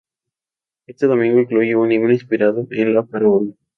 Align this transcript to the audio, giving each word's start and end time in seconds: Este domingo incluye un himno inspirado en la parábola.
Este 0.87 1.05
domingo 1.05 1.41
incluye 1.41 1.75
un 1.75 1.91
himno 1.91 2.11
inspirado 2.11 2.65
en 2.71 2.95
la 2.95 3.03
parábola. 3.03 3.51